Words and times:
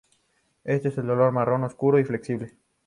Es 0.63 0.81
de 0.81 0.91
color 0.91 1.31
marrón 1.31 1.63
oscuro 1.63 1.99
y 1.99 2.03
flexible. 2.05 2.57